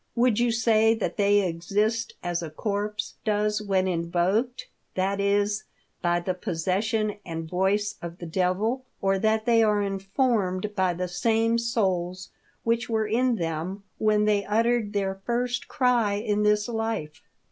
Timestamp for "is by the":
5.19-6.33